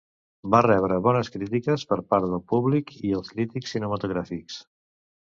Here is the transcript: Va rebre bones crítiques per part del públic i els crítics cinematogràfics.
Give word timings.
Va 0.53 0.59
rebre 0.65 0.95
bones 1.07 1.27
crítiques 1.33 1.83
per 1.91 1.97
part 2.13 2.25
del 2.31 2.41
públic 2.53 2.93
i 3.09 3.13
els 3.19 3.29
crítics 3.35 3.75
cinematogràfics. 3.75 4.57